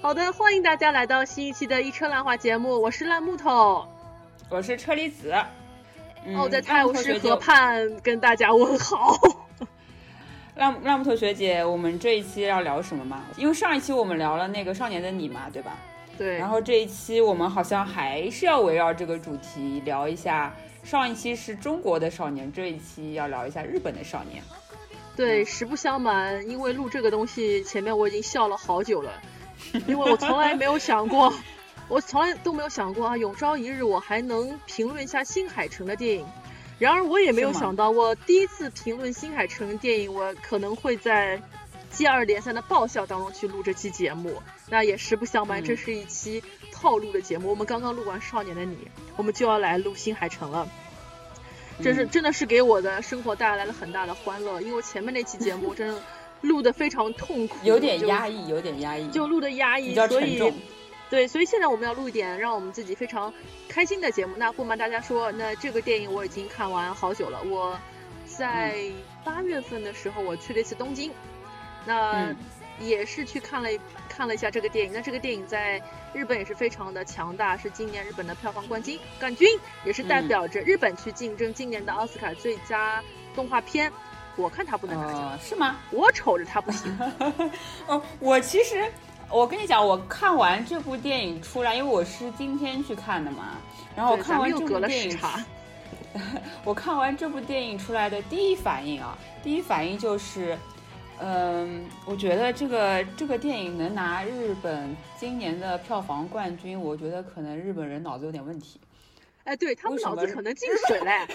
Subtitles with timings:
[0.00, 3.84] 好的，欢迎大家来到新一期的《一车烂话》节目，我是烂木头，
[4.48, 5.34] 我是车厘子，
[6.36, 9.16] 哦在泰晤士河畔跟大家问好。
[10.54, 13.24] 烂烂木头学姐，我们这一期要聊什么吗？
[13.36, 15.76] 因为上一期我们聊了那个少年的你嘛，对吧？
[16.16, 16.38] 对。
[16.38, 20.54] 然后这一期我们好像还是要围绕这个主题聊一下。
[20.84, 24.42] 上一期是中国的少年，这一期要聊一下日本的少年。
[25.16, 29.12] 对，实不相瞒，因为录这个东西前面我已经笑了好久了，
[29.86, 31.32] 因为我从来没有想过，
[31.88, 36.26] 我从来都没有想过啊，有朝一日我还能评论一下新海诚的电影。
[36.78, 41.42] 然而我也没有想到，我第一次评论新海诚电影，我可能会在
[41.90, 44.40] 接二连三的爆笑当中去录这期节目。
[44.68, 46.42] 那也实不相瞒，这是一期
[46.72, 47.50] 套路的节目。
[47.50, 48.76] 我们刚刚录完《少年的你》，
[49.16, 50.68] 我们就要来录新海诚了。
[51.82, 56.00] 这是真的是给我的生活带来了很大的欢乐，因为前面那期节目 真的
[56.42, 60.52] 录的非常痛苦，有点压抑，有点压抑，就录的压抑，所以。
[61.10, 63.32] 对，所以现在我们要录一点让我们自己非常
[63.66, 64.34] 开心的节目。
[64.36, 67.42] 那不瞒大家说，那这个电影我已经看完好久了。
[67.44, 67.78] 我
[68.26, 68.78] 在
[69.24, 71.10] 八月份的时候我去了一次东京，
[71.86, 72.36] 那
[72.78, 73.70] 也是去看了
[74.06, 74.92] 看了一下这个电影。
[74.92, 75.82] 那这个电影在
[76.12, 79.48] 日本也是非常的强大，是今年日本的票房冠军，冠军
[79.86, 83.02] 也是代表着日本去竞争今年的奥斯卡最佳
[83.34, 83.90] 动画片。
[84.38, 85.76] 我看他不能是吗？
[85.90, 86.96] 我瞅着他不行。
[87.86, 88.90] 哦， 我其实。
[89.30, 93.58] 我跟你讲，我看完这部电影出来，因为我是今天去看的嘛，
[93.94, 95.18] 然后我看完这部电影，
[96.64, 100.56] 我看完这部电影出来的第一反应啊，第一反应就是，
[101.20, 108.80] 嗯，我觉得这个这个电影能拿日本今年的票房冠军，我觉得可能日本人脑子有点问题。
[109.48, 111.26] 哎，对他们脑子可能进 水嘞。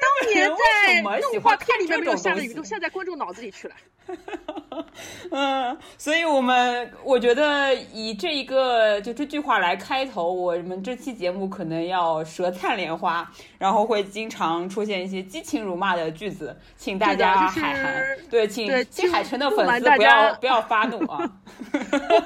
[0.00, 3.74] 当年在动画片里面没有下的雨，都下在观众脑子里去了。
[5.30, 18.18] 嗯，所以我们我觉得以这一个就这句话来开头，我们这期节目可能要舌灿莲花，然后会经常出现一些激情辱骂的句子，请大家海涵。
[18.28, 21.30] 对，请新海诚的粉丝不要不要发怒啊！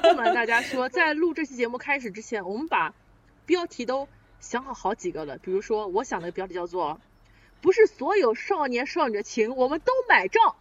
[0.03, 2.95] 不瞒大家说，在录这期节目开始之前，我们把
[3.45, 4.09] 标题都。
[4.43, 7.01] 想好好几个了，比如说，我想的标题叫做
[7.63, 10.57] “不是所有少年少女的情我们都买账”。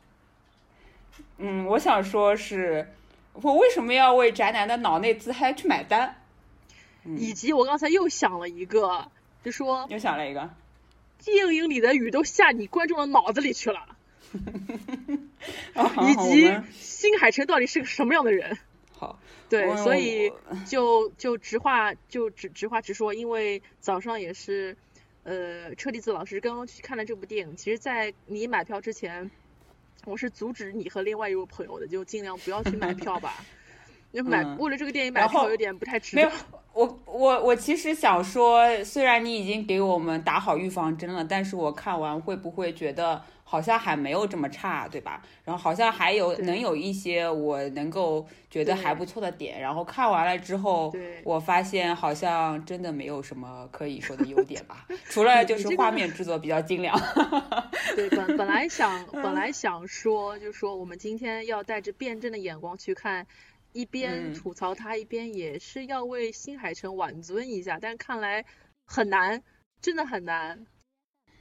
[1.38, 2.88] 嗯，我想说是，
[3.34, 6.16] 我为什么要为宅男的脑内自嗨去买单？
[7.18, 9.12] 以及我刚才又想了一个，
[9.44, 10.52] 就说又想了一个，
[11.18, 13.98] 电影里的雨都下你观众的脑子里去了。
[16.08, 18.60] 以及新海诚到底是个什么样的人？
[19.02, 19.20] 好。
[19.50, 20.32] 对，所以
[20.68, 24.78] 就就直话就直直话直说，因为早上也是，
[25.24, 27.56] 呃，车厘子老师刚刚去看了这部电影。
[27.56, 29.32] 其实，在你买票之前，
[30.06, 33.34] 我是阻止你和另外一位朋友的，就尽量不要去买票吧。
[34.14, 36.16] 就买为了这个电影买票有点不太值。
[36.16, 36.30] 没有，
[36.74, 43.22] 我我我其实想说，虽然你已经给我们打好预防针了，但是我看完会不会觉得？
[43.44, 45.22] 好像还没有这么差，对吧？
[45.44, 49.60] 然后好像还有能有一些我能够觉得还不错的点。
[49.60, 50.94] 然后看完了之后，
[51.26, 56.98] 我发现好像真的没有什么可以说的优点吧，除了就是画面制作比较精良。
[57.94, 63.28] 对，本本来想本 来想说，就说我们今天要带着辩证的眼光去看，
[63.74, 67.80] 一边吐槽他，一边也是要为新海诚挽尊一下。
[67.80, 68.46] 但看来
[68.86, 69.42] 很难，
[69.82, 70.66] 真的很难。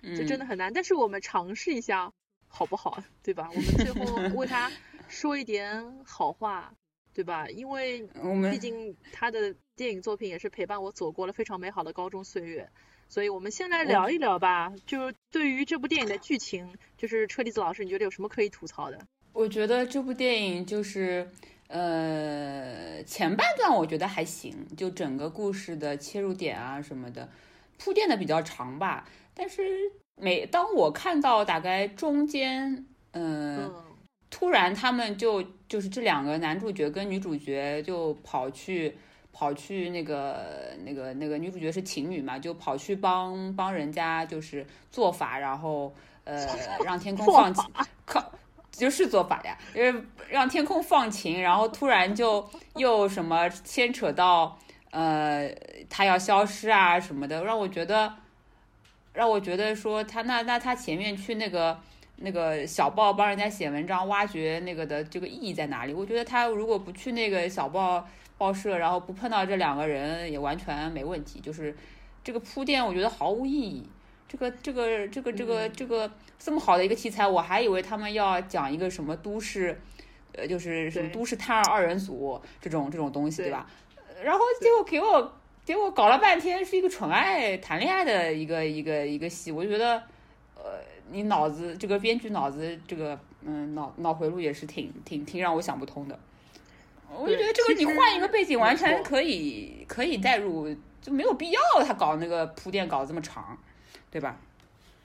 [0.02, 2.10] 这真的很难，但是我们尝试一下，
[2.48, 3.04] 好不好？
[3.22, 3.50] 对吧？
[3.50, 4.72] 我们最后为他
[5.08, 6.72] 说一点好话，
[7.12, 7.46] 对吧？
[7.50, 8.08] 因为
[8.50, 12.70] 毕竟他的电影作品也是陪伴我走过了非常美好的高中岁月，
[13.10, 14.72] 所以我们先来聊一聊吧。
[14.86, 18.98] 就对于这部电影的剧情，就是车厘子老师，你觉得有什么可以吐槽的？
[19.34, 21.28] 我觉得这部电影就是，
[21.72, 27.28] 呃，前半段我觉得还行，就整个故事的切入点啊什么的，
[27.78, 29.06] 铺垫的比较长吧。
[29.32, 29.62] 但是
[30.16, 33.72] 每当我看到大概中间，嗯，
[34.30, 38.96] 突然他们就就是这两个男主角跟女主角就跑去
[39.32, 45.94] 跑去那个那个那个女主角是情侣嘛，就跑去帮帮人家就是做法，然后
[46.24, 46.44] 呃
[46.84, 47.64] 让天空放晴，
[48.04, 48.20] 靠
[48.80, 54.58] 就是做法呀，因为让天空放晴，然后突然就 又什么牵扯到
[54.90, 55.48] 呃
[55.88, 58.12] 他要消失啊什么的，让我觉得。
[59.12, 61.76] 让我觉得说他那那他前面去那个
[62.18, 65.92] 那个小报帮人家写文章挖掘那个的这个意义在哪里？
[65.92, 68.06] 我觉得他如果不去那个小报
[68.38, 71.40] 报社，然后不碰到这两个人也完全没问题。
[71.40, 71.76] 就是
[72.22, 73.84] 这个铺垫，我觉得毫无意义。
[74.30, 79.76] 这个这个这个这个这个这么好的一个题材，我还以为他们要讲一个什么都市
[80.34, 83.66] 呃，就是什么都市探二二人组这种这种东西，对对吧？
[83.96, 85.32] 呃然后结果给我
[85.66, 90.00] 给我搞了半天是一个纯爱谈恋爱的一个一个一个戏，我就觉得，
[90.54, 90.78] 呃，
[91.10, 96.16] 你脑子这个编剧脑子这个嗯脑脑回路也是挺挺挺让我想不通的。
[97.12, 100.72] 我就觉得这个你换一个背景完全可以可以带入，
[101.02, 103.58] 就没有必要他搞那个铺垫搞这么长，
[104.10, 104.40] 对吧？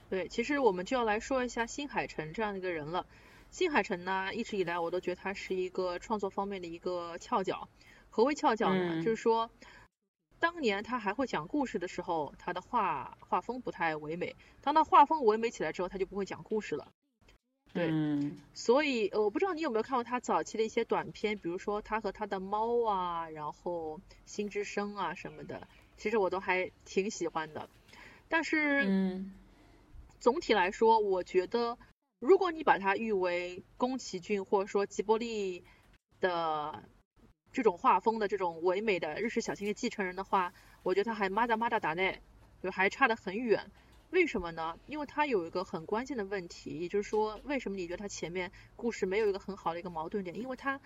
[0.09, 3.05] 对，其实我们就要来说一下新海诚这样的一个人了。
[3.51, 7.67] 新海诚呢，一直以来我都觉得他是一个创作方面的一个翘脚。
[8.09, 8.95] 何为翘脚呢？
[8.95, 9.49] 嗯就是说，
[10.39, 14.35] 当年他还会讲故事的时候，他的画画风不太唯美。
[14.61, 16.87] 当他画风唯美起来之后，他就不会讲故事了。
[17.73, 25.67] 对嗯所以，呃我不知道你有没有看过他早期的一些短片，比如说他和他的猫啊，然后心之声啊什么的，
[25.97, 27.69] 其实我都还挺喜欢的。
[28.27, 29.33] 但是，嗯
[30.19, 31.77] 总体来说，我觉得
[32.19, 35.63] 如果你把它誉为宫崎骏或者说吉卜力
[36.19, 36.83] 的
[37.51, 42.21] 这种画风的这种唯美的日式小清新继承人的话，我觉得他还马达马达达内，
[42.63, 43.69] 就还差得很远。
[44.09, 44.79] 为什么呢？
[44.87, 50.35] 因为他有一个很关键的问题，也就是说，为什么你觉得他前面故事没有一个很好的一个矛盾点？
[50.35, 50.79] 因为他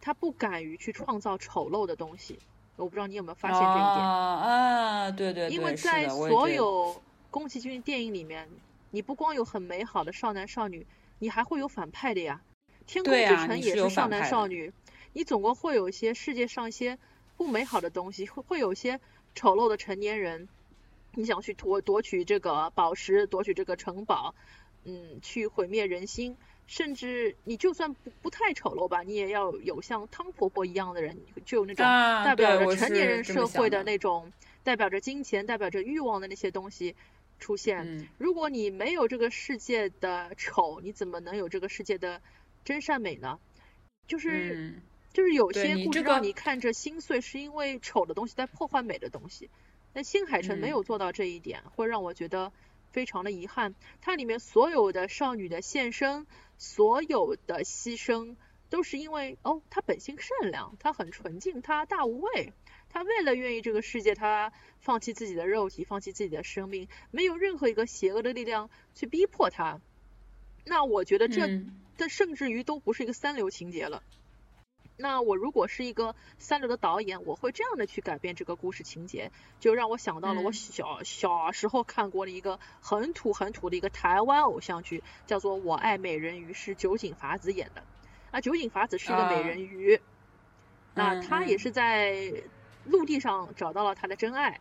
[0.00, 2.38] 他不敢于去创造丑陋的东西。
[2.76, 3.76] 我不知道你有没有发现这一点。
[3.76, 8.48] 啊啊，对对对，因为在所有宫崎骏电影里面，
[8.90, 10.86] 你不光有很美好的少男少女，
[11.18, 12.40] 你还会有反派的呀。
[12.86, 14.72] 天空之城也是少男少女，
[15.12, 16.98] 你总归会有一些世界上一些
[17.36, 18.98] 不美好的东西，会会有一些
[19.34, 20.48] 丑陋的成年人，
[21.14, 24.34] 你想去夺夺取这个宝石，夺取这个城堡，
[24.84, 26.36] 嗯，去毁灭人心。
[26.64, 34.32] 甚至你就算不不太丑陋吧，你也要有像汤婆婆一样的人，就有那种啊，代表着成年人社会的那种，
[34.62, 36.94] 代表着金钱、代表着欲望的那些东西
[37.38, 37.80] 出现。
[37.84, 42.22] 嗯如果你没有这个世界的丑，你怎么能有这个世界的
[42.64, 43.38] 真善美呢？
[44.06, 44.82] 就是、嗯
[45.12, 49.50] 就是有些故事让你看着心碎，是因为丑的东西在破坏美的东西。
[49.92, 52.50] 但新海诚没嗯有做到这一点，会让我觉得
[52.92, 53.74] 非常的遗憾。
[54.00, 56.26] 它里面所有的少女的献身，
[56.58, 58.36] 所有的牺牲，
[58.70, 62.52] 都是因为哦，她本性善良，她很纯净，她大无畏，
[62.90, 69.80] 她为了愿意这个世界，她放弃自己的肉体，放弃自己的生命，没有任何一个邪恶的力量去逼迫她。
[70.64, 74.02] 那我觉得这嗯这甚至于都不是一个三流情节了。
[75.02, 87.82] 那我如果是一个三流的导演，我会这样的去改变这个故事情节，就让我想到了我嗯小小时候看过的一个很土很土的一个台湾偶像剧，叫做《我爱美人鱼》，是酒井法子演的。
[88.30, 90.00] 啊，酒井法子是一个美啊人鱼，
[90.94, 92.32] 那她也是在
[92.84, 94.60] 陆地上找到了她的真爱。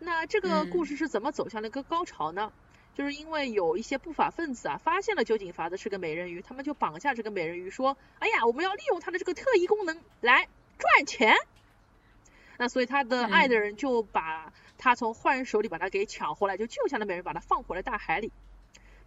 [0.00, 2.52] 那这个故嗯事是怎么走向了一个高潮呢？
[2.96, 10.48] 就是因为有一些不法分子啊，发现了酒井法子是个美人鱼，他们就绑架这个美人鱼，说：“哎呀，我们要利用她的这个特异功能来
[10.78, 11.36] 赚钱。”
[12.56, 18.32] 那所以他的爱的人就把他从坏人手里把他给抢回来，就救下了美人，把他放回了大海里。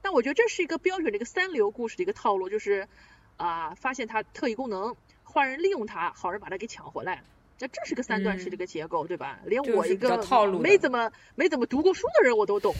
[0.03, 2.87] 那我觉得这是一个标准的一个三流故事的一个套路，就是
[3.37, 7.23] 啊、发现他特异功能，坏人利用他，好人把他给抢回来。
[7.59, 9.39] 那这是个三段式的一个结构，对吧？
[9.45, 10.17] 连我一个
[10.59, 12.73] 没怎么没怎么读过书的人我都懂。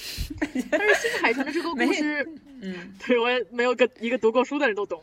[0.70, 2.28] 但是新海诚的这个故事，
[2.60, 5.02] 嗯 对我也没有个一个读过书的人都懂。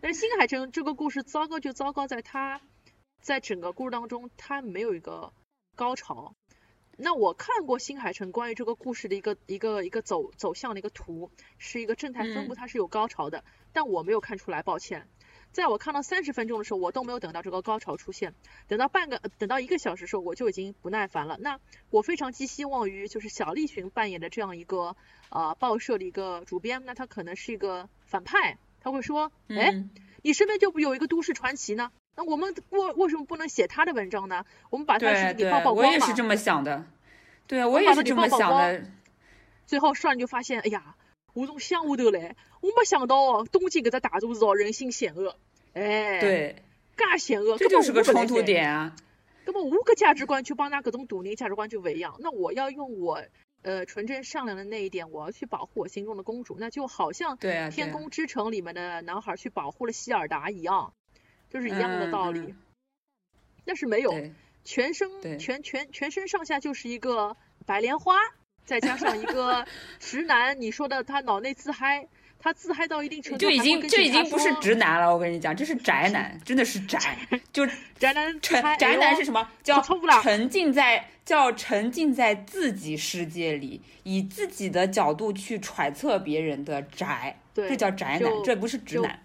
[0.00, 2.60] 但是新海诚这个故事糟糕就糟糕在他，
[3.20, 5.32] 在整个故事当中，他没有一个
[5.76, 6.34] 高潮。
[6.98, 15.08] 那我看过新海诚关于这个故事的一个一个一个走走向的一个图，是一个正态分布，嗯它是有高潮的，但我没有看出来，抱歉。
[15.52, 18.34] 在我看到三十分钟的时候，我都没有等到这个高潮出现，
[18.68, 21.36] 等到半个呃等到一个小时的时候，我就已经不耐烦了。
[21.40, 21.58] 那
[21.90, 24.96] 我非常寄希望于就是小栗旬扮演的这样一个
[25.28, 29.90] 呃报社的一个主编，那他可能是一个反派，他会说，哎，嗯
[30.22, 31.90] 你身边就不有一个都市传奇呢？
[32.14, 34.44] 那我们为为什么不能写他的文章呢？
[34.70, 36.14] 我们把他的事情给曝，曝光嘛我也是。
[36.14, 36.86] 这么想的，
[37.46, 38.84] 对啊，我也是这么想的，
[39.66, 40.94] 最后少年就发现，哎呀，
[41.34, 45.36] 我从乡下头来，我没想到哦，东京搿只大都市哦，人心险恶，
[45.72, 46.62] 哎，，对，
[46.96, 48.02] 介险恶，这就是个。
[48.02, 48.94] 冲突点啊，
[49.46, 53.22] 那么我个价值观去帮他搿种大人价值观就不一样，那我要用我
[53.62, 60.92] 呃纯真善良的那一点，我要去保护我心中的公主，那就好像天空之城》里面的男孩去保护了希尔达一样，
[61.48, 62.54] 就是一样的道理。
[63.64, 64.12] 但是没有，
[64.64, 65.08] 全身
[65.38, 68.16] 全全全身上下就是一个白莲花，
[68.64, 69.64] 再加上一个
[69.98, 72.06] 直男，你说的他脑内自嗨，
[72.38, 77.18] 他自嗨到一定程度就已经就已经不是直男了，我跟你讲，这是宅男，真的是宅，
[77.52, 77.66] 就
[77.98, 79.24] 宅男沉，宅男是？
[79.24, 79.48] 什么？
[79.62, 79.82] 叫
[80.22, 89.18] 沉浸在叫沉浸在自己世界里，以自己的角度去揣测别人的宅，对这叫宅男，这不是直男。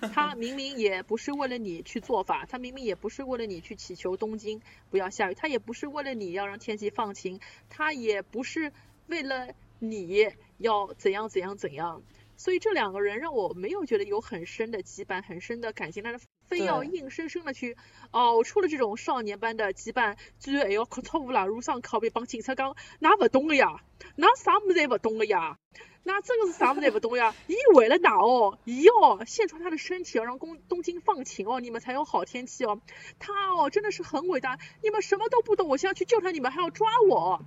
[0.12, 8.72] 他明明也不是为了你去做法，他明明也不是为了你去祈求东京不要下雨，他也不是为了你要让天气放晴，他也不是
[9.06, 12.02] 为了你要怎样怎样怎样。
[12.36, 17.76] 所以这两个人让我没有觉得有很深的羁绊，很深的感情，但是非要硬生生的去
[18.12, 23.84] 熬出了这种少年般的羁绊，居然还要哭错误了，路上靠边帮警察讲，那不懂的呀，
[24.16, 25.58] 那啥么子也不懂的呀，
[26.02, 27.34] 那这个是啥么子也不懂呀？
[27.46, 28.58] 伊为了哪哦？
[28.64, 32.80] 伊哦献出他的身体，要让东东京放晴哦，你们才有好天气哦。
[33.18, 37.42] 他哦真的是很伟大，你们什么都不懂，我现在去救他，你们还要抓我？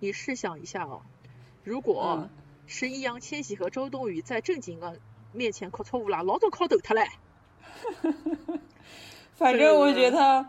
[0.00, 1.02] 你试想一下哦，
[1.64, 2.28] 如果。
[2.68, 4.98] 是易烊千玺和周冬雨在正经的
[5.32, 7.06] 面前哭错误了，老早靠抖他嘞。
[9.34, 10.44] 反正我觉得，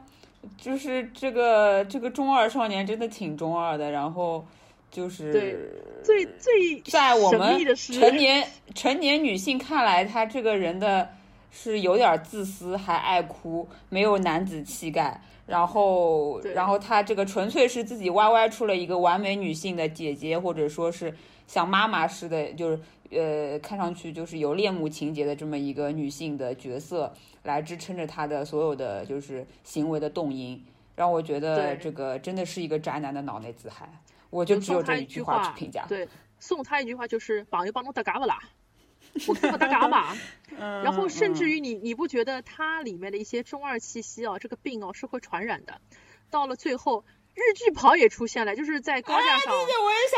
[0.58, 3.92] 就是这个这个中二少年真的挺中二的。
[3.92, 4.48] 然后
[4.90, 11.10] 就是最最在我们成年成年女性看来，她这个人的
[11.52, 15.22] 是有点自私，还爱哭，没有男子气概。
[15.46, 21.14] 然后然后她这个纯粹是自己歪歪出了一个完美女性的姐姐，或者说是。
[21.48, 22.80] 像妈妈似的，就是
[23.10, 27.14] 呃，看上去就是有恋母情节的这么一个女性的角色，
[27.44, 30.62] 来支撑着她的所有的就是行为的动因，
[30.94, 33.88] 让我觉得这个真的是一个宅男的脑内自嗨。
[34.30, 35.86] 我就只有这一句话去评价。
[35.88, 36.08] 对，
[36.40, 38.40] 送他一句话就是“朋友帮侬打嘎巴啦？
[39.28, 40.16] 我跟我搭嘎巴。
[40.58, 45.82] 然后甚至于你你不觉得它里面的一些中二气息啊，这个病哦是会传染的，
[46.30, 47.04] 到了最后。
[47.40, 49.54] 日剧跑也出现了，就是在高架上，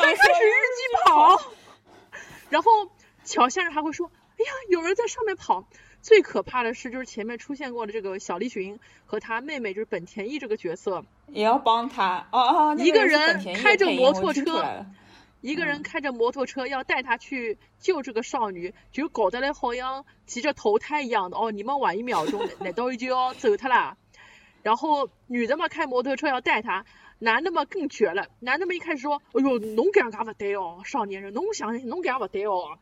[0.02, 1.42] 开始日剧跑，
[2.50, 2.72] 然后
[3.26, 5.68] 乔先生还会说：“哎呀，有人在上面跑。”
[6.02, 14.86] 最可怕的是，就是前面出现过的这个小栗旬和他妹妹，就是本田翼这个角色，也要帮他哦哦，一个人开着摩托车，
[15.42, 23.98] 一个人开着摩托车要带他去救这个少女，就搞得来好像急着投胎一样的哦，你们晚一秒钟，难道就要走他啦？
[24.64, 26.86] 然后女的嘛，开摩托车要带他。
[27.22, 32.80] 男的嘛更绝了，男的嘛一开始说，哎呦，侬这样不对哦，少年人，侬想侬这样不对哦，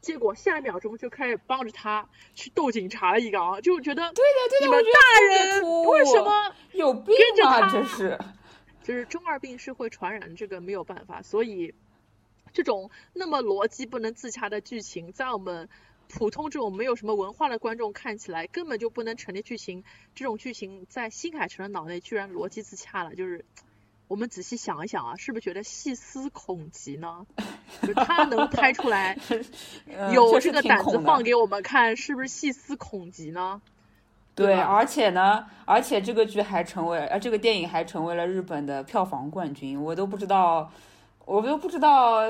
[0.00, 7.14] 结果下一秒钟就开始帮着他去斗警察了一个啊，就觉得，对的对的，你们大人为什么有病
[7.44, 7.70] 啊？
[7.72, 8.18] 这是，
[8.82, 11.74] 就是中二病是会传染，这个没有办法，所以
[12.52, 15.68] 这种那么逻辑不能自洽的剧情，在我们。
[16.10, 23.44] 普通这种没有什么文化的观众看起来根本就不能成立剧情，这种剧情在新海诚的脑内居然逻辑自洽了，就是
[24.08, 27.24] 我们仔细想一想啊，是不是觉得细思恐极呢？
[27.86, 29.16] 就他能拍出来，
[30.12, 33.60] 有这个胆子放给我们看，是不是细思恐极呢？
[34.34, 40.72] 对，而且呢，而且这个剧还成为，呃，这个电影还成为了日本的票房冠军，我都不知道，
[41.24, 42.22] 我都不知道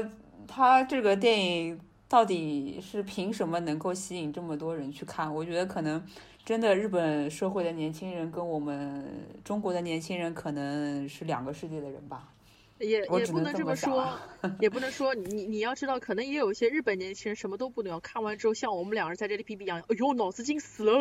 [0.46, 1.80] 他这个电影。
[2.10, 5.34] 到底是凭什么能够吸引这么多人去看？
[5.34, 6.02] 我觉得可能
[6.48, 9.04] 真的日本社会的年轻人跟我们
[9.44, 12.32] 中国的年轻人可能是两个世界的人吧。
[12.78, 14.18] 也也不能这么说，
[14.58, 20.92] 也不能说你你要知道，可能也有一些日本年轻人什么都不懂，看完之后像我们两人在这里比比一样，哎呦脑子进死了。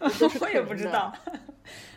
[0.40, 1.14] 我也不知道。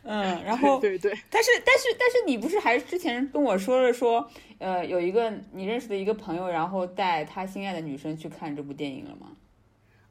[0.01, 9.31] 嗯，然后 对对，但是但是但是你不是还之前跟我说了说，呃，有一个你认识的一个朋友，然后带他心爱的女生去看这部电影了吗？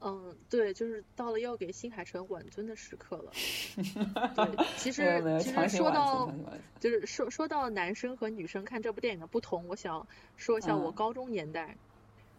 [0.04, 3.32] 嗯，对，就是到了要给新海诚挽尊的时刻了。
[4.34, 6.32] 对，其实其实说到
[6.80, 10.06] 就是说说到男生和女生看这部电影的不同，我想
[10.36, 11.76] 说一下我高中年代，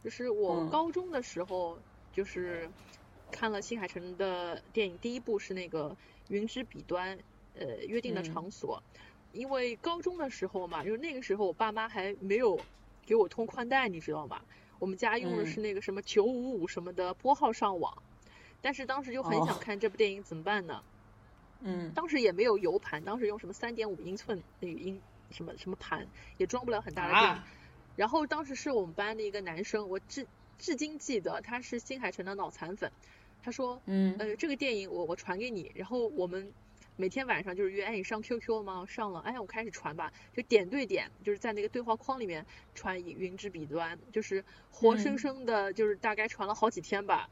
[0.03, 1.79] 就是我高中的时候
[2.12, 2.70] 就是
[3.32, 5.89] 看了新海诚的电影，第一部是那个
[6.29, 7.17] 《云之彼端》。
[7.55, 8.82] 呃，约定的场所，
[9.32, 12.60] 因为高中的时候嘛，就是那个时候我爸妈还没有
[13.05, 14.41] 给我通宽带，你知道吗？
[14.84, 18.04] 我们家用的是那个什么九五五什么的拨号上网，
[18.62, 20.84] 但是当时就很想看这部电影，怎么办呢？
[21.62, 26.06] 嗯，当时也没有 U 盘，当时用什么三点五英寸那个音什么什么盘，
[26.38, 27.44] 也装不了很大的电影。
[27.96, 30.28] 然后当时是我们班的一个男生，我至
[30.60, 32.92] 至今记得他是新海诚的脑残粉，
[33.42, 36.52] 他说，嗯，呃，这个电影我我传给你，然后我们。
[36.95, 38.85] 每天晚上就是约，哎，你上 QQ 吗？
[38.88, 42.45] 上了，哎，我开始传吧，就点对点，就是在那个对话框里面
[42.75, 47.29] 传《云之彼端》，就是活生生的，就是大概传了好几天吧，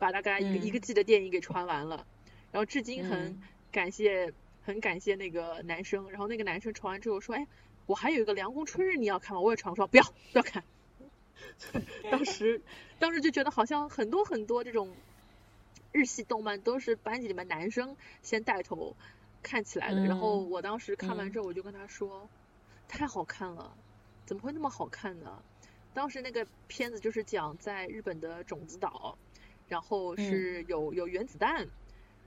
[0.00, 2.04] 把大概一个一个季的电影给传完了。
[2.50, 3.40] 然后至今很
[3.70, 6.10] 感谢，很感谢那个男生。
[6.10, 7.46] 然后那个男生传完之后说，哎，
[7.86, 9.40] 我还有一个《凉宫春日》你要看吗？
[9.40, 10.02] 我也传说不要，
[10.32, 10.64] 不要看。
[12.10, 12.60] 当时，
[12.98, 14.92] 当时就觉得好像很多很多这种。
[15.94, 18.96] 日系动漫都是班级里面男生先带头
[19.44, 22.28] 看起来的，然后我当时看完之后，我就跟他说，
[22.88, 23.76] 太好看了，
[24.26, 25.40] 怎么会那么好看呢？
[25.94, 29.16] 当时那个片子就是讲在日本的种子岛，
[29.68, 31.68] 然后是有有原子弹，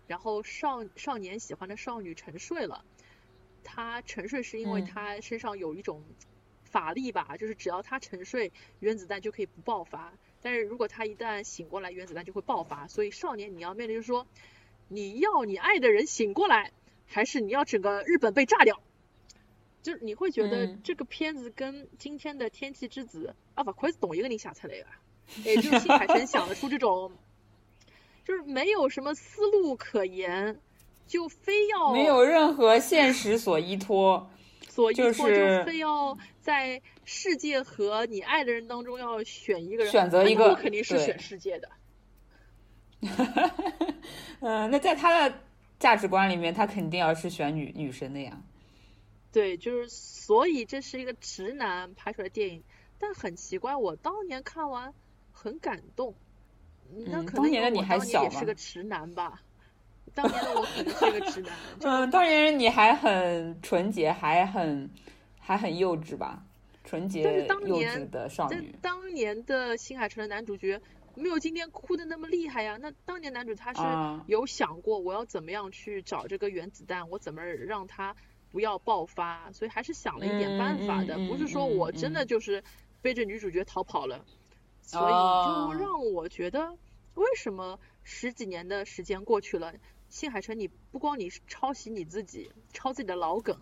[0.08, 2.86] 然后少少年喜欢的少女沉睡了，
[3.66, 6.02] 他沉睡是因为他身上有一种
[6.64, 14.26] 法力吧，就是只要他沉睡，原子弹就可以不爆发，但是如果他一旦醒过来，原子弹就会爆发，所以少年你要面临就是说，
[14.88, 16.72] 你要你爱的人醒过来，
[17.06, 18.80] 还是你要整个日本被炸掉？
[19.84, 24.86] 就是你会觉得这个片子跟今天的《天气之子》啊，不愧是同一个人想出来的，
[25.46, 27.12] 也就是新海诚想得出这种，
[28.26, 30.60] 就是没有什么思路可言，
[31.08, 34.30] 就非要没有任何现实所依托，
[34.78, 41.68] 所依托就非要在世界和你爱的人当中要选一个人，选择一个，我肯定是选世界的。
[44.40, 45.36] 嗯，那在他的
[45.80, 48.40] 价值观里面，他肯定要是选女女神的呀。
[49.32, 52.64] 对，就是所以这是一个直男拍出来的电影，
[53.00, 54.94] 但很奇怪，我当年看完
[55.32, 56.14] 很感动。
[57.08, 59.42] 那可能因为我当年也是个直男吧，
[60.18, 61.56] 当年的我可能是个直男。
[61.82, 64.90] 嗯，当年你还很纯洁，还很
[65.40, 66.44] 还很幼稚吧？
[66.84, 68.76] 纯洁幼稚的少女。
[68.82, 70.82] 当年的新海诚的男主角
[71.16, 72.78] 没有今天哭的那么厉害呀。
[72.82, 73.82] 那当年男主他是
[74.26, 78.16] 有想过我要怎么样去找这个原子弹，我怎么让他。
[78.50, 82.64] 不要爆发，所以还是想了一点办法的，不是说我真的就是
[83.02, 84.24] 背着女主角逃跑了，
[84.82, 86.72] 所以就让我觉得，
[87.16, 89.74] 为什么十几年的时间过去了，
[90.10, 93.60] 新海诚你不光你抄袭你自己，抄自己的老梗，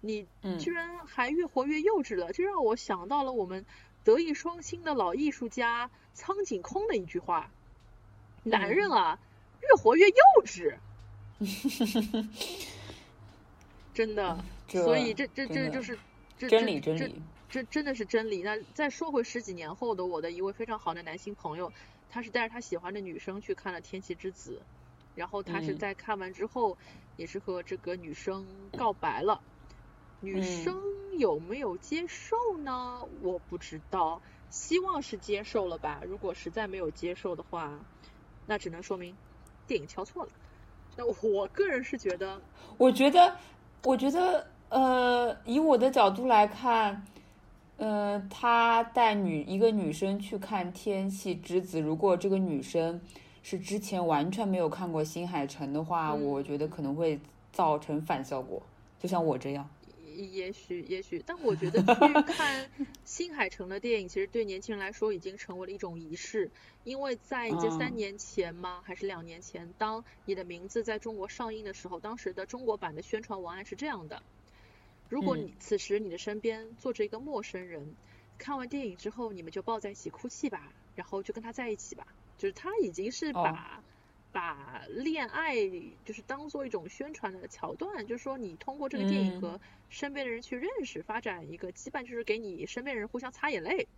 [0.00, 0.26] 你
[0.58, 3.64] 居然还越活越幼稚了，这让我想到了我们
[4.04, 7.50] 德艺双馨的老艺术家苍井空的一句话：
[8.42, 9.18] 男人啊，
[9.60, 10.76] 越活越幼稚。
[13.94, 15.98] 真的，所以这这这就是
[16.38, 18.42] 真理真理，这真的是真理。
[18.42, 21.70] 那再说回十几年后的我的一位非常好的男性朋友，
[22.10, 24.62] 他是带着他喜欢的女生去看了《天气之子》，
[25.14, 26.76] 然后他是在看完之后
[27.16, 28.46] 也是和这个女生
[28.76, 29.40] 告白了。
[30.20, 30.80] 女生
[31.18, 33.00] 有没有接受呢？
[33.22, 34.20] 我不知道，
[34.50, 36.02] 希望是接受了吧。
[36.06, 37.78] 如果实在没有接受的话，
[38.46, 39.16] 那只能说明
[39.66, 40.30] 电影敲错了。
[40.96, 42.40] 那我个人是觉得，
[42.78, 43.36] 我觉得。
[43.84, 47.04] 我觉得，呃，以我的角度来看，
[47.78, 53.00] 呃，他带女一个女生去看《天气之子》，如果这个女生
[53.42, 57.20] 是之前完全没有看过新海诚的话，我觉得可能会
[57.52, 58.62] 造成反效果，
[59.00, 59.68] 就像我这样。
[60.14, 62.70] 也许，也许，但我觉得去 看
[63.02, 66.50] 新海诚的电影，其实对年轻人来说已经成为了一种仪式。
[66.84, 74.22] 因为在这三年前吗，还是两年前，当你的名字在中国上映的时候，当时的中国版的宣传文案是这样的：
[75.08, 77.94] 如果你此时你的身边坐着一个陌生人，
[78.36, 82.06] 看完电影之后，你们就抱在一起哭泣吧，然后就跟他在一起吧。
[82.42, 83.80] 就是他已经是把。
[84.32, 85.54] 把恋爱
[86.06, 93.88] 就是当做一种宣传的桥段，就是说你通过这个电影和身边的人去认识，发展一个羁绊，就是给你身边人互相擦眼泪。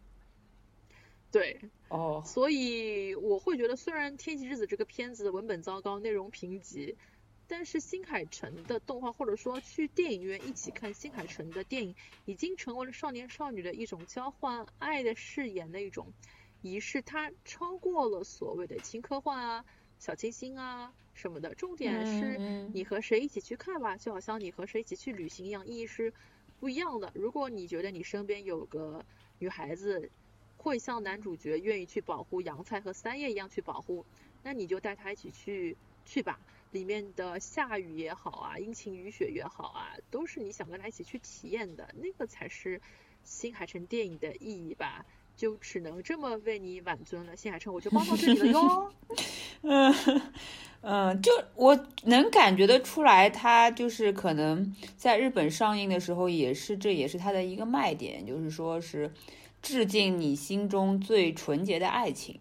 [1.31, 6.97] 对，哦，所以我会觉得，虽然《天气之子》这个片子文本糟糕，内容贫瘠，
[7.47, 16.13] 但是新海诚的动画，或者说去电影院一起看新海诚的电影，已经成为了少年少女的一种交换爱的誓言的一种
[16.65, 19.65] 仪式，它超过了所谓的轻科幻啊。
[19.99, 26.13] 小清新啊什么的，重点是你和谁一起去看吧，就好像你和谁一起去旅行一样，意义是
[26.61, 27.13] 不一样的。
[27.15, 29.05] 如果你觉得你身边有个
[29.39, 30.11] 女孩子
[30.59, 34.05] 会像男主角愿意去保护杨菜和三叶一样去保护，
[34.43, 36.41] 那你就带她一起去去吧。
[36.73, 42.81] 里面的下雨也好啊，阴晴雨雪也好啊，都是你想跟她一起去体验的，那个才是
[43.23, 45.07] 新海诚电影的意义吧。
[45.37, 48.93] 就只能这么为你挽尊了，新海诚，我就帮到这里了哟。
[49.63, 49.95] 嗯
[50.83, 59.11] 嗯，就我能感觉得出来，他就是可能在日本上映的时候，也是这也是他的一个卖点，就是说是
[59.63, 62.39] 致敬你心中最纯洁的爱情。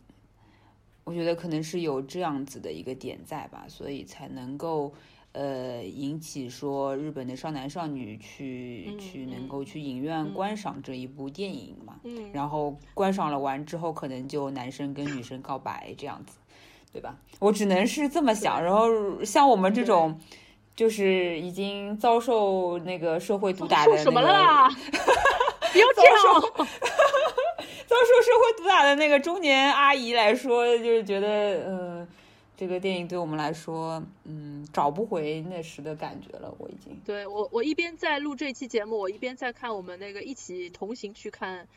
[1.04, 4.94] 我觉得可能是有这样子的一个点在吧，所以才能够。
[5.34, 16.38] 呃，引起说日本的少男少女去去能够去影院观赏这一部电影嘛，嗯然后观赏了完之后，可能就男生跟女生告白这样子，
[16.92, 17.18] 对吧？
[17.40, 18.64] 我只能是这么想。
[18.64, 20.20] 然后像我们这种，
[20.76, 24.70] 就是已经遭受那个社会毒打的什么了啦？
[25.74, 26.16] 不要这样
[27.88, 31.28] 遭受社会毒打的那个中年阿姨来说，就是觉得
[31.68, 32.08] 嗯。
[32.56, 36.54] 这个电影对我们来说，嗯，找不回那时的感觉了。
[36.60, 41.66] 我已经对我，我一边在录这期节目，我一边在看我们那个一起同行去看《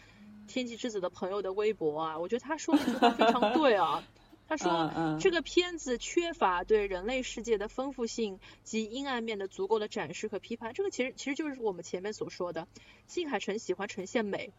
[0.47, 2.19] 天气之子》的朋友的微博啊。
[2.19, 4.05] 我觉得他说的这句话非常 对啊。
[4.49, 10.73] 他说这个片子缺乏对人类世界的丰富性及阴暗面的足够的展示和批判。
[10.73, 12.69] 这个其实其实就是我们前面所说的，
[13.09, 14.53] 新海诚喜欢呈现美，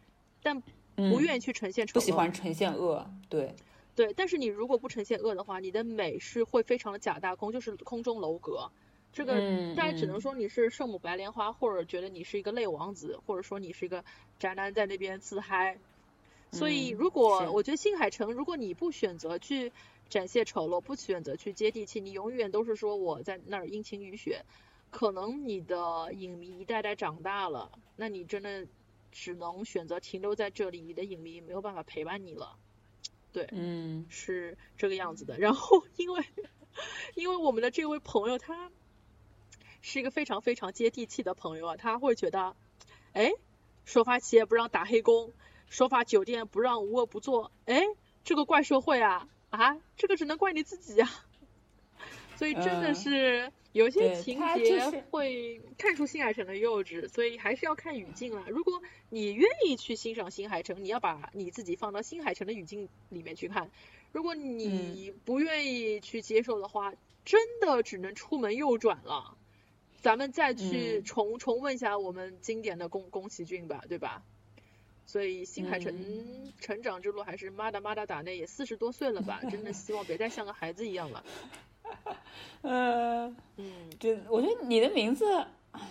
[0.44, 0.60] 但
[0.96, 1.94] 不愿意去呈现丑。
[1.94, 3.56] 不喜欢呈现恶，对。
[3.98, 8.72] 对，但是你如果不呈现恶的话，你的美是会非常的假大空，就是空中楼阁。
[9.12, 14.06] 这个大家只能说你是圣母白莲花，或者觉得你是一个泪王子，或者说你是一个
[14.38, 15.80] 宅男在那边自嗨。
[16.52, 19.72] 所以，如果我觉得新海诚，如果你不选择去
[20.10, 24.46] 展现丑陋，不选择去接地气，你永远都是说我在那儿阴晴雨雪，
[24.92, 28.68] 可能你的影迷一代代长大了，那你真的
[29.12, 32.56] 只能选择停留在这里，你的影迷没有办法陪伴你了。
[33.38, 35.38] 对，嗯，是这个样子的。
[35.38, 36.26] 然后，因为
[37.14, 38.72] 因为我们的这位朋友他
[39.84, 42.56] 是一个非常非常接地气的朋友啊，他会觉得，
[43.14, 43.32] 哎，
[43.86, 45.34] 首发企业不让打黑工。
[45.70, 47.84] 说法酒店不让无恶不作，哎，
[48.24, 51.08] 这个怪社会啊啊，这个只能怪你自己呀。
[52.38, 58.46] 所以真的是有些情节会看出新海诚的幼稚，所以还是要看语境啦。
[58.48, 63.70] 如果你愿意去欣赏新海诚，你要把你自己放到新海诚的语境里面去看。
[64.12, 66.94] 如果你不愿意去接受的话，
[67.26, 69.36] 真的只能出门右转了。
[70.02, 74.24] 咱们再去重重问一下我们经典的宫宫崎骏吧，对吧？
[75.06, 81.24] 所以新海诚成长之路还是妈的妈的打内也四十多岁了吧， 真的希望别再像个孩子一样了。
[82.62, 83.66] 嗯嗯，
[84.00, 85.26] 就我觉得你的名字，
[85.72, 85.82] 呃，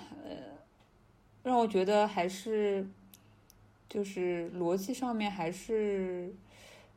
[1.43, 2.87] 让我觉得还是
[3.89, 6.35] 就是逻辑上面还是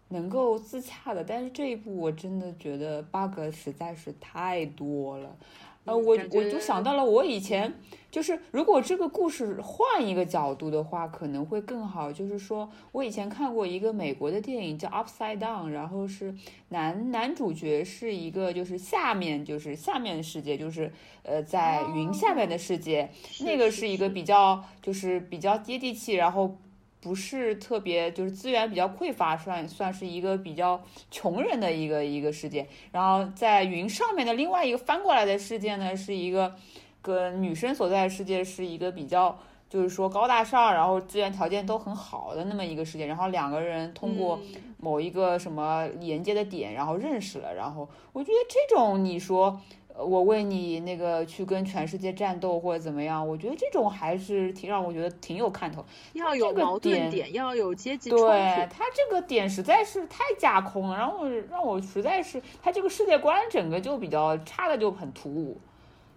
[0.10, 5.38] 能够自洽的，但是这一步我真的觉得 bug 实在是太多了。
[5.86, 7.74] 呃，我我就想到了，我以前
[8.12, 12.12] 就是如果这个故事换一个角度的话，可能会更好。
[12.12, 16.36] 就是说我以前看过一个美国的电影叫《Upside Down》，然后是
[16.70, 20.92] 男男主角是一个就是下面就是下面的世界，就是
[21.24, 23.10] 呃在云下面的世界，
[23.42, 26.58] 那个是一个比较就是比较接地气，然后。
[27.02, 32.68] 不是特别，就是资源比较匮乏，算算是一个比较穷人的一个一个世界。
[32.92, 36.54] 然后在云上面的另外一个翻过来的世界呢，是一个
[37.02, 43.06] 跟女生所在的世界是一个比较，就是说高大上，然后资源条件都很好的那么一个世界。
[43.06, 44.40] 然后两个人通过
[44.78, 47.54] 某一个什么连接的点，然后认识了。
[47.56, 49.62] 然后我觉得这种你说。
[50.02, 55.86] 我为你那个去跟全世界战斗或者怎么样，我觉得这种还是挺让我觉得挺有看头。
[56.14, 58.28] 要有矛盾点，要有阶级冲突。
[58.28, 65.60] 对他这个点实在是太架空了，然后让我实在是他这个世界观整个就比较差的就很突兀，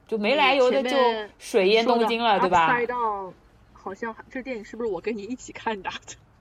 [0.07, 0.97] 就没来由的就
[1.39, 2.69] 水淹东京了，对吧？
[2.69, 3.33] 猜到
[3.73, 5.91] 好像这电影是不是我跟你一起看的？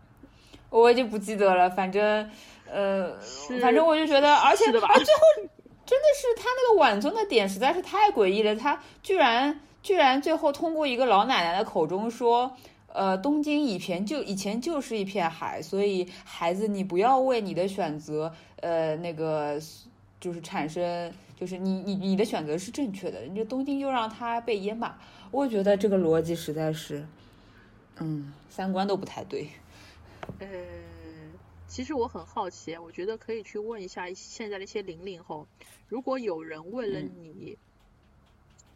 [0.69, 2.29] 我已经不记得了，反正
[2.71, 3.17] 呃，
[3.59, 5.49] 反正我就觉得，而且啊，最后。
[5.91, 12.55] 真的是他那个晚尊的点实在是太诡异了，他居然居然最后通过一个老奶奶的口中说，
[12.87, 19.59] 呃，东京以前就以前就是一片海，所以孩子你不要为你的选择，呃，那个
[20.21, 24.97] 就是产生，就是你你你的选择是正确的，你这东京就让他被淹吧。
[25.29, 27.05] 我觉得这个逻辑实在是，
[27.99, 29.49] 嗯，三观都不太对。
[30.39, 30.47] 嗯。
[31.71, 35.47] 其实我很好奇，我觉得可以去问一下现在的一些零零后，
[35.87, 37.57] 如果有人为了你，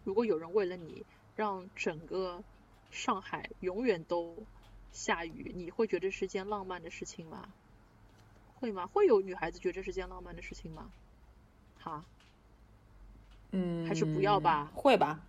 [0.05, 1.05] 如果有人为了你
[1.35, 2.41] 让整个
[2.91, 4.37] 上海永远都
[4.93, 7.49] 下雨，你会觉得是件浪漫的事情吗？
[8.61, 8.87] 会吗？
[8.87, 10.89] 会有女孩子觉得是件浪漫的事情吗？
[11.77, 12.05] 哈？
[13.51, 14.71] 嗯，还是不要吧？
[14.73, 15.19] 会吧？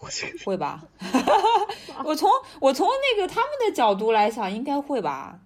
[0.46, 0.88] 会吧？
[2.06, 5.38] 我从我从那个他们的角度来想，应该会吧。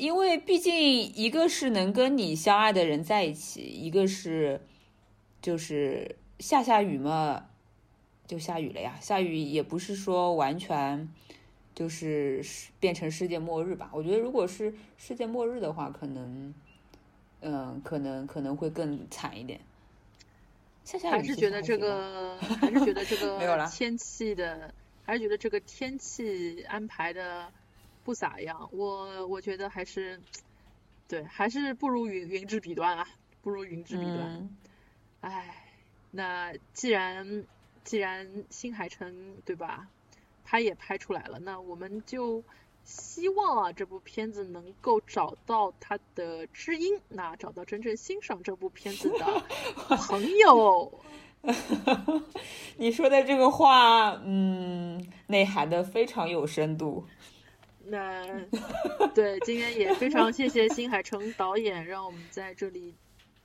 [0.00, 0.74] 因为毕竟
[1.14, 4.58] 一个是能跟你相爱的人在一起，一个是
[5.42, 7.44] 就是下下雨嘛，
[8.26, 8.96] 就下雨了呀。
[8.98, 11.06] 下雨也不是说完全
[11.74, 12.42] 就是
[12.80, 13.90] 变成世界末日吧。
[13.92, 16.54] 我觉得如果是世界末日的话，可能
[17.42, 19.60] 嗯，可能可能会更惨一点。
[20.82, 24.72] 下下雨还是觉得这个，还是觉得这 个天气的，
[25.04, 27.52] 还是觉得这个天气安排的。
[28.04, 30.20] 不咋样，我我觉得还是，
[31.06, 33.06] 对，还是不如云云之彼端啊，
[33.42, 34.48] 不如云之彼端。
[35.20, 35.64] 唉，
[36.10, 37.44] 那既然
[37.84, 39.88] 既然新海诚对吧，
[40.44, 42.42] 他也拍出来了，那我们就
[42.84, 49.42] 希望啊这部片子能够找到它的知音，那找到真正欣赏这部片子的
[50.08, 51.00] 朋友。
[52.76, 57.06] 你说的这个话，嗯，内涵的非常有深度。
[57.90, 58.24] 那
[59.14, 62.94] 对，今天也非常谢谢新海诚导演，让我们在这里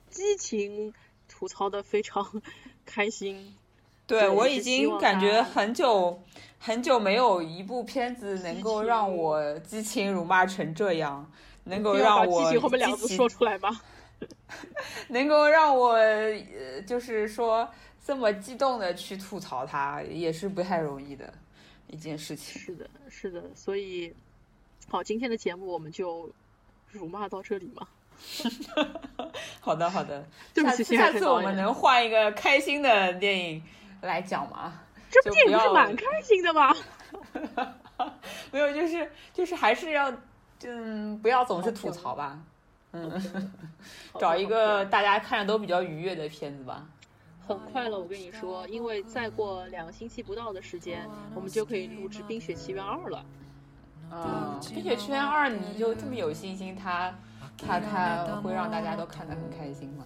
[0.09, 0.93] 激情
[1.27, 2.41] 吐槽的非常
[2.85, 3.55] 开心。
[4.07, 6.21] 对我已经感觉很久
[6.59, 11.27] 很久没有一部片子能够让我激情辱骂成这样，
[11.63, 13.81] 能够让我激情后面两个字说出来吗？
[15.09, 17.67] 能够让我呃，就是说
[18.05, 21.33] 这么激动的去吐槽它，也是不太容易的
[21.87, 22.61] 一件事情。
[22.61, 24.13] 是的，是的，所以
[24.87, 26.29] 好，今天的节目我们就
[26.91, 27.87] 辱骂到这里嘛。
[29.59, 30.25] 好的，好的。
[30.53, 33.61] 对不起，下次我们能换一个开心的电影
[34.01, 34.81] 来讲吗？
[35.09, 36.75] 这部电影不是蛮开心的吗？
[38.51, 40.13] 没有，就是就是还是要
[40.63, 42.39] 嗯，不要总是吐槽吧。
[42.93, 43.11] 嗯，
[44.19, 46.87] 找一个大家看着都比较愉悦的片子吧。
[47.47, 53.25] 很快了，我跟你说，因为再过两个星期不到的时间，我们就可以录制《冰雪奇缘二》了。
[54.11, 57.13] 嗯，《冰雪奇缘二》，你就这么有信心，他
[57.57, 60.05] 他他会让大家都看得很开心吗？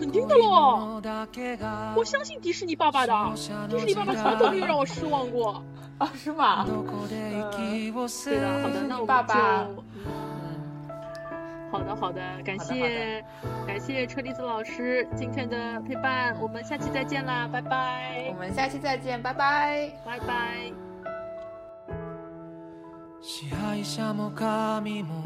[0.00, 1.02] 肯定的喽，
[1.94, 3.12] 我相信迪士尼爸爸的，
[3.68, 5.62] 迪士尼爸爸从来都没有让我失望过。
[5.98, 6.64] 啊，是吗？
[7.08, 7.40] 对
[8.40, 9.66] 的，好的，那我爸爸。
[11.70, 13.22] 好的，好的，感谢
[13.66, 18.26] 感谢车厘子老师今天的陪伴，我们下期再见啦，拜拜。
[18.30, 20.85] 我们下期再见，拜拜，拜拜。
[23.28, 25.24] 支配者も神も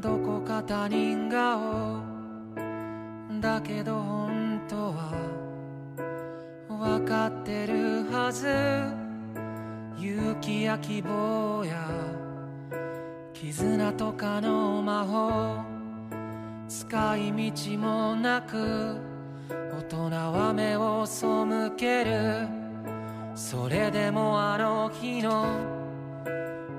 [0.00, 2.00] どこか他人顔
[3.40, 5.12] だけど本当は
[6.68, 8.46] 分かってるはず。
[10.00, 11.90] 勇気や希望や
[13.32, 15.64] 絆とかの魔法。
[16.68, 18.96] 使い道もなく
[19.50, 21.26] 大人は目を背
[21.76, 22.46] ける。
[23.34, 25.87] それでもあの日の